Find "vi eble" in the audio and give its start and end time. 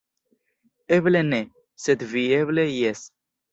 2.17-2.67